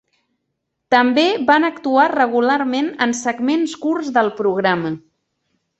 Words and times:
També 0.95 1.25
van 1.49 1.67
actuar 1.69 2.07
regularment 2.15 2.91
en 3.07 3.17
segments 3.23 3.79
curts 3.87 4.13
del 4.19 4.37
programa. 4.43 4.99